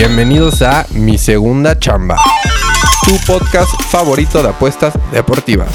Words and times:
Bienvenidos 0.00 0.62
a 0.62 0.86
Mi 0.94 1.18
Segunda 1.18 1.78
Chamba, 1.78 2.16
tu 3.04 3.12
podcast 3.30 3.70
favorito 3.90 4.42
de 4.42 4.48
apuestas 4.48 4.94
deportivas. 5.12 5.68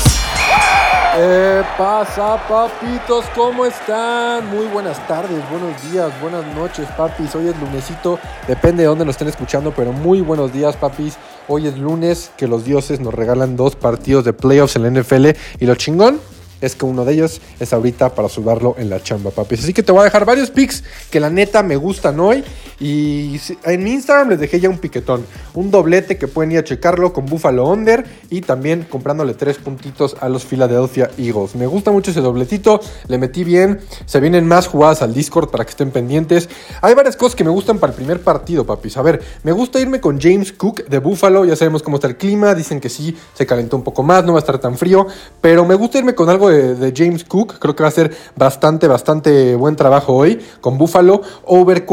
¿Qué 1.15 1.61
pasa, 1.77 2.35
papitos? 2.49 3.25
¿Cómo 3.35 3.67
están? 3.67 4.49
Muy 4.49 4.65
buenas 4.65 4.97
tardes, 5.07 5.47
buenos 5.51 5.79
días, 5.91 6.09
buenas 6.19 6.43
noches, 6.55 6.87
papis. 6.97 7.35
Hoy 7.35 7.49
es 7.49 7.59
lunesito, 7.59 8.17
depende 8.47 8.81
de 8.81 8.87
dónde 8.87 9.05
nos 9.05 9.13
estén 9.13 9.27
escuchando, 9.27 9.71
pero 9.75 9.91
muy 9.91 10.21
buenos 10.21 10.51
días, 10.51 10.75
papis. 10.75 11.17
Hoy 11.47 11.67
es 11.67 11.77
lunes, 11.77 12.31
que 12.35 12.47
los 12.47 12.65
dioses 12.65 12.99
nos 12.99 13.13
regalan 13.13 13.55
dos 13.55 13.75
partidos 13.75 14.25
de 14.25 14.33
playoffs 14.33 14.75
en 14.75 14.81
la 14.91 15.01
NFL 15.01 15.27
y 15.59 15.67
lo 15.67 15.75
chingón 15.75 16.19
es 16.61 16.75
que 16.75 16.85
uno 16.85 17.05
de 17.05 17.13
ellos 17.13 17.41
es 17.59 17.73
ahorita 17.73 18.15
para 18.15 18.27
sudarlo 18.27 18.75
en 18.79 18.89
la 18.89 19.01
chamba, 19.01 19.29
papis. 19.29 19.59
Así 19.59 19.73
que 19.73 19.83
te 19.83 19.91
voy 19.91 20.01
a 20.01 20.05
dejar 20.05 20.25
varios 20.25 20.49
picks 20.49 20.83
que 21.11 21.19
la 21.19 21.29
neta 21.29 21.61
me 21.63 21.75
gustan 21.75 22.19
hoy. 22.19 22.43
Y 22.79 23.39
en 23.63 23.83
mi 23.83 23.91
Instagram 23.91 24.29
les 24.29 24.39
dejé 24.39 24.59
ya 24.59 24.69
un 24.69 24.79
piquetón. 24.79 25.25
Un 25.53 25.71
doblete 25.71 26.17
que 26.17 26.27
pueden 26.27 26.51
ir 26.51 26.59
a 26.59 26.63
checarlo 26.63 27.13
con 27.13 27.25
Buffalo 27.25 27.67
Under. 27.67 28.05
Y 28.29 28.41
también 28.41 28.85
comprándole 28.89 29.33
tres 29.33 29.57
puntitos 29.57 30.15
a 30.19 30.29
los 30.29 30.45
Philadelphia 30.45 31.09
Eagles. 31.17 31.55
Me 31.55 31.67
gusta 31.67 31.91
mucho 31.91 32.11
ese 32.11 32.21
dobletito. 32.21 32.81
Le 33.07 33.17
metí 33.17 33.43
bien. 33.43 33.79
Se 34.05 34.19
vienen 34.19 34.47
más 34.47 34.67
jugadas 34.67 35.01
al 35.01 35.13
Discord 35.13 35.49
para 35.49 35.63
que 35.63 35.71
estén 35.71 35.91
pendientes. 35.91 36.49
Hay 36.81 36.93
varias 36.93 37.15
cosas 37.15 37.35
que 37.35 37.43
me 37.43 37.49
gustan 37.49 37.79
para 37.79 37.91
el 37.91 37.97
primer 37.97 38.21
partido, 38.21 38.65
papis. 38.65 38.97
A 38.97 39.01
ver, 39.01 39.21
me 39.43 39.51
gusta 39.51 39.79
irme 39.79 40.01
con 40.01 40.19
James 40.19 40.51
Cook 40.51 40.85
de 40.85 40.99
Buffalo. 40.99 41.45
Ya 41.45 41.55
sabemos 41.55 41.81
cómo 41.81 41.97
está 41.97 42.07
el 42.07 42.17
clima. 42.17 42.53
Dicen 42.55 42.81
que 42.81 42.89
sí, 42.89 43.15
se 43.33 43.45
calentó 43.45 43.77
un 43.77 43.83
poco 43.83 44.03
más. 44.03 44.25
No 44.25 44.33
va 44.33 44.39
a 44.39 44.41
estar 44.41 44.59
tan 44.59 44.77
frío. 44.77 45.07
Pero 45.39 45.65
me 45.65 45.75
gusta 45.75 45.97
irme 45.97 46.13
con 46.13 46.29
algo 46.29 46.49
de, 46.49 46.93
James 46.95 47.23
Cook. 47.23 47.57
Creo 47.59 47.75
que 47.75 47.83
va 47.83 47.89
a 47.89 47.91
ser 47.91 48.15
bastante, 48.35 48.87
bastante 48.87 49.55
buen 49.55 49.75
trabajo 49.75 50.13
hoy 50.13 50.39
con 50.61 50.77
Buffalo. 50.77 51.21
Over 51.45 51.85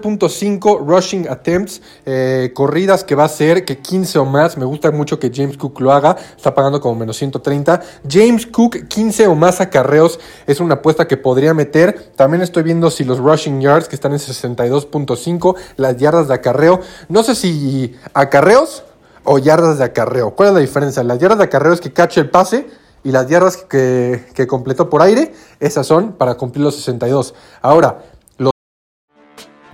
14.5 0.00 0.86
rushing 0.86 1.28
attempts. 1.28 1.80
Eh, 2.06 2.52
corridas 2.54 3.04
que 3.04 3.14
va 3.14 3.24
a 3.24 3.28
ser 3.28 3.64
que 3.64 3.78
15 3.78 4.18
o 4.18 4.24
más. 4.24 4.56
Me 4.56 4.64
gusta 4.64 4.90
mucho 4.90 5.18
que 5.18 5.30
James 5.34 5.56
Cook 5.56 5.80
lo 5.80 5.92
haga. 5.92 6.16
Está 6.36 6.54
pagando 6.54 6.80
como 6.80 6.96
menos 6.96 7.16
130. 7.16 7.80
James 8.08 8.46
Cook 8.46 8.88
15 8.88 9.26
o 9.26 9.34
más 9.34 9.60
acarreos. 9.60 10.18
Es 10.46 10.60
una 10.60 10.74
apuesta 10.74 11.06
que 11.06 11.16
podría 11.16 11.54
meter. 11.54 12.12
También 12.16 12.42
estoy 12.42 12.62
viendo 12.62 12.90
si 12.90 13.04
los 13.04 13.18
rushing 13.18 13.60
yards 13.60 13.88
que 13.88 13.94
están 13.94 14.12
en 14.12 14.18
62.5. 14.18 15.56
Las 15.76 15.96
yardas 15.96 16.28
de 16.28 16.34
acarreo. 16.34 16.80
No 17.08 17.22
sé 17.22 17.34
si 17.34 17.94
acarreos 18.14 18.84
o 19.24 19.38
yardas 19.38 19.78
de 19.78 19.84
acarreo. 19.84 20.34
¿Cuál 20.34 20.50
es 20.50 20.54
la 20.54 20.60
diferencia? 20.60 21.02
Las 21.02 21.18
yardas 21.18 21.38
de 21.38 21.44
acarreo 21.44 21.72
es 21.72 21.80
que 21.80 21.92
cache 21.92 22.20
el 22.20 22.30
pase 22.30 22.66
y 23.02 23.12
las 23.12 23.28
yardas 23.28 23.56
que, 23.56 24.26
que 24.34 24.46
completó 24.46 24.90
por 24.90 25.02
aire, 25.02 25.32
esas 25.58 25.86
son 25.86 26.12
para 26.12 26.34
cumplir 26.34 26.64
los 26.64 26.76
62. 26.76 27.34
Ahora. 27.62 28.02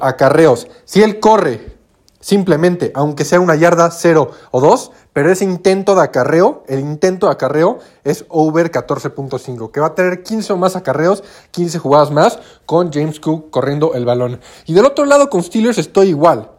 Acarreos. 0.00 0.68
Si 0.84 1.02
él 1.02 1.20
corre 1.20 1.80
simplemente, 2.20 2.92
aunque 2.94 3.24
sea 3.24 3.40
una 3.40 3.56
yarda, 3.56 3.90
cero 3.90 4.30
o 4.50 4.60
dos, 4.60 4.92
pero 5.12 5.32
ese 5.32 5.44
intento 5.44 5.94
de 5.94 6.02
acarreo, 6.02 6.62
el 6.68 6.80
intento 6.80 7.26
de 7.26 7.32
acarreo 7.32 7.78
es 8.04 8.26
over 8.28 8.70
14.5, 8.70 9.72
que 9.72 9.80
va 9.80 9.88
a 9.88 9.94
tener 9.94 10.22
15 10.22 10.52
o 10.52 10.56
más 10.56 10.76
acarreos, 10.76 11.24
15 11.50 11.78
jugadas 11.78 12.10
más, 12.10 12.38
con 12.66 12.92
James 12.92 13.18
Cook 13.18 13.50
corriendo 13.50 13.94
el 13.94 14.04
balón. 14.04 14.40
Y 14.66 14.74
del 14.74 14.84
otro 14.84 15.06
lado 15.06 15.30
con 15.30 15.42
Steelers 15.42 15.78
estoy 15.78 16.08
igual. 16.08 16.50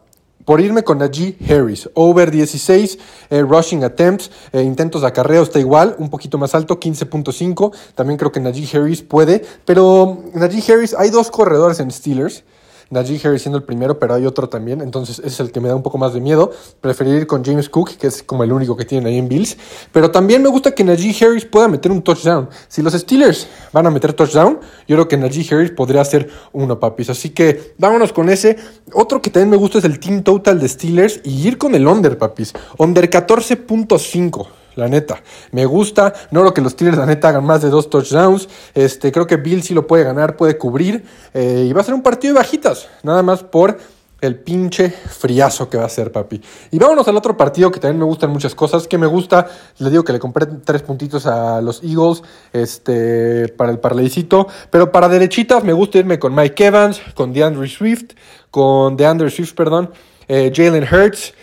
Por 0.44 0.60
irme 0.60 0.84
con 0.84 0.98
Najee 0.98 1.38
Harris, 1.48 1.88
over 1.94 2.32
16 2.32 2.98
eh, 3.30 3.42
rushing 3.44 3.84
attempts, 3.84 4.32
eh, 4.52 4.64
intentos 4.64 5.02
de 5.02 5.08
acarreo 5.08 5.44
está 5.44 5.60
igual, 5.60 5.96
un 6.00 6.10
poquito 6.10 6.40
más 6.40 6.56
alto, 6.56 6.80
15.5. 6.80 7.72
También 7.94 8.18
creo 8.18 8.32
que 8.32 8.40
Najee 8.40 8.76
Harris 8.76 9.04
puede, 9.04 9.46
pero 9.66 10.24
Najee 10.34 10.74
Harris, 10.74 10.96
hay 10.98 11.12
dos 11.12 11.30
corredores 11.30 11.80
en 11.80 11.92
Steelers 11.92 12.44
Najee 12.92 13.20
Harris 13.24 13.42
siendo 13.42 13.58
el 13.58 13.64
primero, 13.64 13.98
pero 13.98 14.14
hay 14.14 14.26
otro 14.26 14.48
también, 14.50 14.82
entonces 14.82 15.20
ese 15.20 15.28
es 15.28 15.40
el 15.40 15.52
que 15.52 15.60
me 15.60 15.70
da 15.70 15.76
un 15.76 15.82
poco 15.82 15.98
más 15.98 16.14
de 16.14 16.20
miedo. 16.20 16.52
Preferir 16.82 17.16
ir 17.16 17.28
con 17.28 17.44
James 17.44 17.70
Cook, 17.70 17.98
que 17.98 18.08
es 18.08 18.22
como 18.22 18.44
el 18.44 18.52
único 18.52 18.76
que 18.76 18.86
tienen 18.86 19.08
ahí 19.08 19.18
en 19.18 19.28
Bills, 19.28 19.58
pero 19.92 20.12
también 20.12 20.44
me 20.44 20.50
gusta 20.50 20.76
que 20.76 20.84
Najee 20.84 21.16
Harris 21.26 21.46
pueda 21.46 21.68
meter 21.68 21.92
un 21.92 22.02
touchdown. 22.02 22.50
Si 22.68 22.82
los 22.82 22.94
Steelers 22.94 23.48
van 23.72 23.88
a 23.88 23.90
meter 23.90 24.14
touchdown, 24.14 24.60
yo 24.88 24.96
creo 24.98 25.08
que 25.08 25.18
Najee 25.18 25.48
Harris 25.50 25.72
podría 25.72 26.04
ser 26.06 26.30
uno, 26.52 26.80
papis. 26.80 27.10
Así 27.10 27.30
que 27.30 27.74
vámonos 27.78 28.14
con 28.14 28.30
ese. 28.30 28.58
Otro 28.94 29.22
que 29.22 29.30
también 29.30 29.50
me 29.50 29.58
gusta 29.58 29.78
es 29.78 29.86
el 29.86 30.00
team 30.00 30.22
total 30.22 30.60
de 30.60 30.68
Steelers 30.68 31.22
y 31.24 31.48
ir 31.48 31.58
con 31.58 31.74
el 31.76 31.88
under, 31.88 32.18
papis. 32.18 32.54
Under 32.78 33.10
14.5 33.10 34.61
la 34.76 34.88
neta. 34.88 35.22
Me 35.52 35.66
gusta, 35.66 36.14
no 36.32 36.44
lo 36.44 36.54
que 36.54 36.62
los 36.62 36.74
Steelers, 36.74 36.98
la 36.98 37.06
neta, 37.06 37.30
hagan 37.30 37.46
más 37.46 37.62
de 37.62 37.70
dos 37.70 37.90
touchdowns. 37.90 38.48
Este, 38.74 39.12
creo 39.12 39.28
que 39.28 39.38
Bill 39.38 39.64
sí 39.64 39.74
lo 39.74 39.88
puede 39.88 40.04
ganar, 40.04 40.36
puede 40.38 40.58
cubrir. 40.58 41.04
Eh, 41.34 41.66
y 41.70 41.74
va 41.74 41.82
a 41.82 41.84
ser 41.84 41.94
un 41.94 42.02
partido 42.02 42.34
de 42.34 42.40
bajitas, 42.40 42.88
nada 43.04 43.24
más 43.24 43.44
por 43.44 43.78
el 44.22 44.36
pinche 44.36 44.90
friazo 44.90 45.68
que 45.68 45.78
va 45.78 45.86
a 45.86 45.90
ser, 45.90 46.12
papi. 46.12 46.42
Y 46.70 46.78
vámonos 46.78 47.08
al 47.08 47.18
otro 47.18 47.36
partido 47.36 47.72
que 47.72 47.80
también 47.80 47.98
me 47.98 48.06
gustan 48.06 48.30
muchas 48.30 48.54
cosas. 48.54 48.88
Que 48.88 49.00
me 49.00 49.08
gusta, 49.08 49.48
le 49.80 49.90
digo 49.90 50.04
que 50.04 50.14
le 50.14 50.20
compré 50.20 50.46
tres 50.64 50.84
puntitos 50.84 51.26
a 51.26 51.60
los 51.60 51.84
Eagles 51.84 52.22
este, 52.54 53.50
para 53.50 53.72
el 53.72 53.80
parleycito. 53.80 54.48
Pero 54.70 54.92
para 54.92 55.10
derechitas 55.10 55.64
me 55.64 55.74
gusta 55.74 55.98
irme 55.98 56.20
con 56.20 56.36
Mike 56.36 56.68
Evans, 56.68 57.02
con 57.16 57.34
DeAndre 57.34 57.68
Swift, 57.68 58.12
con 58.52 58.96
DeAndre 58.96 59.32
Swift, 59.32 59.54
perdón, 59.56 59.90
eh, 60.28 60.52
Jalen 60.56 60.84
Hurts. 60.84 61.34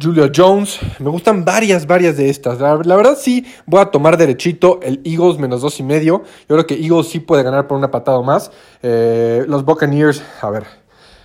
Julio 0.00 0.30
Jones. 0.34 0.78
Me 0.98 1.10
gustan 1.10 1.44
varias, 1.44 1.86
varias 1.86 2.16
de 2.16 2.30
estas. 2.30 2.58
La, 2.60 2.96
verdad 2.96 3.18
sí 3.20 3.44
voy 3.66 3.80
a 3.80 3.86
tomar 3.86 4.16
derechito 4.16 4.80
el 4.82 5.00
Eagles 5.04 5.38
menos 5.38 5.60
dos 5.60 5.78
y 5.80 5.82
medio. 5.82 6.22
Yo 6.48 6.56
creo 6.56 6.66
que 6.66 6.74
Eagles 6.74 7.08
sí 7.08 7.20
puede 7.20 7.42
ganar 7.42 7.66
por 7.66 7.76
una 7.76 7.90
patada 7.90 8.20
más. 8.22 8.50
Eh, 8.82 9.44
los 9.46 9.64
Buccaneers, 9.64 10.22
a 10.40 10.50
ver, 10.50 10.64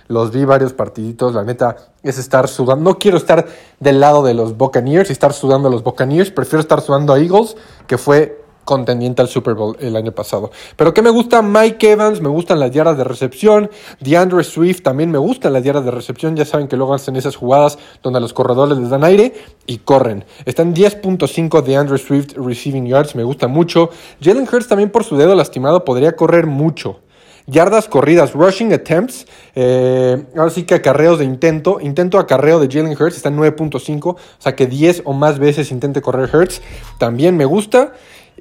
los 0.08 0.30
vi 0.30 0.44
varios 0.44 0.72
partiditos. 0.72 1.34
La 1.34 1.44
neta 1.44 1.76
es 2.02 2.18
estar 2.18 2.48
sudando. 2.48 2.90
No 2.90 2.98
quiero 2.98 3.16
estar 3.16 3.46
del 3.80 4.00
lado 4.00 4.22
de 4.22 4.34
los 4.34 4.56
Buccaneers 4.56 5.08
y 5.08 5.12
estar 5.12 5.32
sudando 5.32 5.68
a 5.68 5.70
los 5.70 5.82
Buccaneers. 5.82 6.30
Prefiero 6.30 6.60
estar 6.60 6.80
sudando 6.80 7.12
a 7.12 7.18
Eagles, 7.18 7.56
que 7.86 7.98
fue 7.98 8.45
contendiente 8.66 9.22
al 9.22 9.28
Super 9.28 9.54
Bowl 9.54 9.78
el 9.80 9.96
año 9.96 10.12
pasado. 10.12 10.50
Pero 10.76 10.92
que 10.92 11.00
me 11.00 11.08
gusta 11.08 11.40
Mike 11.40 11.92
Evans, 11.92 12.20
me 12.20 12.28
gustan 12.28 12.60
las 12.60 12.70
yardas 12.70 12.98
de 12.98 13.04
recepción, 13.04 13.70
DeAndre 14.00 14.44
Swift 14.44 14.82
también 14.82 15.10
me 15.10 15.16
gustan 15.16 15.54
las 15.54 15.64
yardas 15.64 15.86
de 15.86 15.90
recepción, 15.92 16.36
ya 16.36 16.44
saben 16.44 16.68
que 16.68 16.76
luego 16.76 16.92
hacen 16.92 17.16
esas 17.16 17.36
jugadas 17.36 17.78
donde 18.02 18.18
a 18.18 18.20
los 18.20 18.34
corredores 18.34 18.76
les 18.76 18.90
dan 18.90 19.04
aire 19.04 19.32
y 19.66 19.78
corren. 19.78 20.26
Están 20.44 20.74
10.5 20.74 21.62
DeAndre 21.62 21.96
Swift 21.96 22.34
receiving 22.36 22.86
yards, 22.86 23.14
me 23.14 23.24
gusta 23.24 23.48
mucho. 23.48 23.88
Jalen 24.20 24.46
Hurts 24.52 24.68
también 24.68 24.90
por 24.90 25.04
su 25.04 25.16
dedo 25.16 25.34
lastimado 25.34 25.84
podría 25.84 26.16
correr 26.16 26.46
mucho. 26.46 27.00
Yardas 27.48 27.86
corridas, 27.86 28.32
rushing 28.32 28.72
attempts, 28.72 29.24
eh, 29.54 30.20
ahora 30.36 30.50
sí 30.50 30.64
que 30.64 30.74
acarreos 30.74 31.20
de 31.20 31.24
intento, 31.24 31.78
intento 31.80 32.18
acarreo 32.18 32.58
de 32.58 32.66
Jalen 32.66 33.00
Hurts 33.00 33.16
está 33.16 33.28
en 33.28 33.38
9.5, 33.38 34.04
o 34.08 34.16
sea 34.38 34.56
que 34.56 34.66
10 34.66 35.02
o 35.04 35.12
más 35.12 35.38
veces 35.38 35.70
intente 35.70 36.02
correr 36.02 36.28
Hurts, 36.34 36.60
también 36.98 37.36
me 37.36 37.44
gusta. 37.44 37.92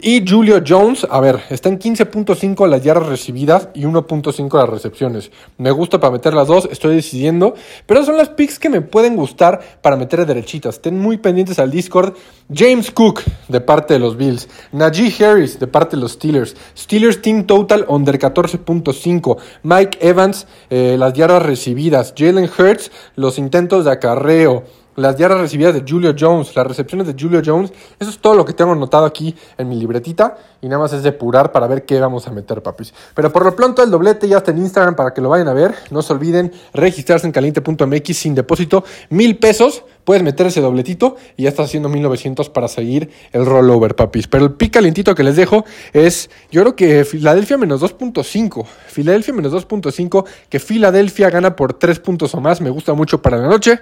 Y 0.02 0.28
Julio 0.28 0.62
Jones, 0.66 1.08
a 1.10 1.22
ver, 1.22 1.42
está 1.50 1.70
en 1.70 1.80
15.5 1.80 2.68
las 2.68 2.84
yardas 2.84 3.08
recibidas 3.08 3.70
y 3.74 3.84
1.5 3.84 4.60
las 4.60 4.70
recepciones. 4.70 5.32
Me 5.58 5.72
gusta 5.72 6.02
para 6.02 6.12
meter 6.12 6.34
las 6.34 6.50
dos, 6.50 6.68
estoy 6.70 6.96
decidiendo. 6.96 7.56
Pero 7.86 8.04
son 8.04 8.18
las 8.18 8.28
picks 8.28 8.60
que 8.60 8.70
me 8.70 8.82
pueden 8.82 9.16
gustar 9.16 9.62
para 9.82 9.96
meter 9.96 10.26
derechitas. 10.26 10.76
Estén 10.76 11.00
muy 11.00 11.18
pendientes 11.18 11.60
al 11.60 11.72
Discord. 11.72 12.14
James 12.54 12.92
Cook, 12.92 13.22
de 13.48 13.62
parte 13.62 13.94
de 13.94 14.02
los 14.02 14.18
Bills. 14.18 14.50
Najee 14.74 15.14
Harris, 15.24 15.60
de 15.60 15.68
parte 15.68 15.96
de 15.96 16.02
los 16.02 16.12
Steelers. 16.12 16.58
Steelers 16.78 17.22
Team 17.22 17.46
Total 17.46 17.86
under 17.88 18.20
14.5. 18.20 19.38
Mike 19.64 20.00
Evans, 20.02 20.46
eh, 20.70 20.98
las 21.00 21.14
yardas 21.14 21.44
recibidas. 21.44 22.14
Jalen 22.18 22.50
Hurts, 22.58 22.92
los 23.16 23.38
intentos 23.38 23.86
de 23.86 23.92
acarreo. 23.92 24.66
Las 24.96 25.18
yardas 25.18 25.40
recibidas 25.40 25.74
de 25.74 25.84
Julio 25.88 26.16
Jones, 26.18 26.56
las 26.56 26.66
recepciones 26.66 27.08
de 27.08 27.16
Julio 27.20 27.42
Jones. 27.46 27.72
Eso 28.00 28.10
es 28.10 28.20
todo 28.20 28.36
lo 28.36 28.46
que 28.46 28.54
tengo 28.54 28.72
anotado 28.72 29.06
aquí 29.06 29.36
en 29.58 29.70
mi 29.70 29.76
libretita. 29.76 30.38
Y 30.62 30.68
nada 30.68 30.82
más 30.82 30.94
es 30.94 31.04
depurar 31.04 31.52
para 31.52 31.68
ver 31.68 31.86
qué 31.86 32.00
vamos 32.00 32.28
a 32.28 32.32
meter, 32.32 32.64
papis. 32.64 32.94
Pero 33.14 33.32
por 33.32 33.46
lo 33.46 33.56
pronto 33.56 33.84
el 33.84 33.92
doblete 33.92 34.28
ya 34.28 34.38
está 34.38 34.52
en 34.52 34.60
Instagram 34.60 34.96
para 34.96 35.14
que 35.14 35.22
lo 35.22 35.30
vayan 35.30 35.48
a 35.48 35.54
ver. 35.54 35.76
No 35.92 36.02
se 36.02 36.14
olviden 36.14 36.52
registrarse 36.74 37.28
en 37.28 37.34
caliente.mx 37.34 38.18
sin 38.18 38.36
depósito. 38.36 38.84
Mil 39.10 39.38
pesos. 39.38 39.84
Puedes 40.06 40.22
meter 40.22 40.46
ese 40.46 40.62
dobletito 40.62 41.16
y 41.36 41.44
ya 41.44 41.50
estás 41.50 41.66
haciendo 41.66 41.90
1900 41.90 42.50
para 42.50 42.68
seguir 42.68 43.10
el 43.32 43.44
rollover, 43.44 43.96
papis. 43.96 44.28
Pero 44.28 44.46
el 44.46 44.52
pick 44.52 44.74
calientito 44.74 45.16
que 45.16 45.24
les 45.24 45.36
dejo 45.36 45.66
es, 45.94 46.30
yo 46.52 46.62
creo 46.62 46.76
que 46.76 47.06
Filadelfia 47.06 47.58
menos 47.58 47.82
2.5. 47.82 48.66
Filadelfia 48.88 49.34
menos 49.34 49.52
2.5. 49.52 50.26
Que 50.48 50.60
Filadelfia 50.60 51.32
gana 51.32 51.56
por 51.56 51.74
3 51.74 52.00
puntos 52.00 52.36
o 52.36 52.40
más. 52.40 52.62
Me 52.62 52.70
gusta 52.70 52.94
mucho 52.94 53.20
para 53.20 53.38
la 53.38 53.48
noche. 53.48 53.80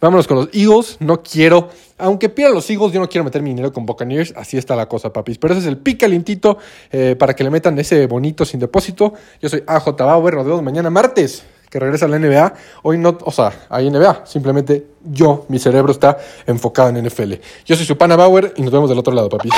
Vámonos 0.00 0.26
con 0.26 0.38
los 0.38 0.48
Eagles. 0.52 0.96
No 1.00 1.22
quiero, 1.22 1.70
aunque 1.98 2.28
pierdan 2.28 2.54
los 2.54 2.68
Eagles, 2.70 2.92
yo 2.92 3.00
no 3.00 3.08
quiero 3.08 3.24
meter 3.24 3.42
mi 3.42 3.50
dinero 3.50 3.72
con 3.72 3.86
Buccaneers. 3.86 4.34
Así 4.36 4.56
está 4.56 4.76
la 4.76 4.88
cosa, 4.88 5.12
papis. 5.12 5.38
Pero 5.38 5.54
ese 5.54 5.62
es 5.62 5.66
el 5.66 5.78
pick 5.78 6.00
calientito 6.00 6.58
eh, 6.90 7.16
para 7.18 7.34
que 7.34 7.44
le 7.44 7.50
metan 7.50 7.78
ese 7.78 8.06
bonito 8.06 8.44
sin 8.44 8.60
depósito. 8.60 9.14
Yo 9.40 9.48
soy 9.48 9.62
AJ 9.66 9.96
Bauer. 9.96 10.34
Nos 10.34 10.46
vemos 10.46 10.62
mañana 10.62 10.90
martes 10.90 11.44
que 11.70 11.78
regresa 11.80 12.06
a 12.06 12.08
la 12.08 12.18
NBA. 12.18 12.54
Hoy 12.82 12.98
no, 12.98 13.18
o 13.22 13.30
sea, 13.30 13.66
hay 13.68 13.90
NBA. 13.90 14.26
Simplemente 14.26 14.86
yo, 15.04 15.46
mi 15.48 15.58
cerebro 15.58 15.92
está 15.92 16.16
enfocado 16.46 16.90
en 16.90 17.04
NFL. 17.06 17.34
Yo 17.64 17.76
soy 17.76 17.86
su 17.86 17.96
pana 17.96 18.16
Bauer 18.16 18.52
y 18.56 18.62
nos 18.62 18.72
vemos 18.72 18.88
del 18.88 18.98
otro 18.98 19.12
lado, 19.12 19.28
papis. 19.28 19.52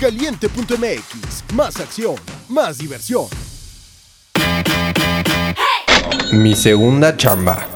Caliente.mx, 0.00 1.54
más 1.54 1.80
acción, 1.80 2.16
más 2.48 2.78
diversión. 2.78 3.26
Mi 6.32 6.54
segunda 6.54 7.16
chamba. 7.16 7.75